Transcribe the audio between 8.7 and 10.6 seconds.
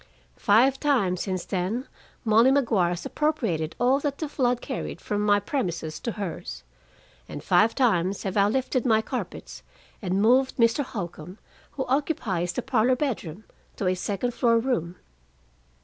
my carpets and moved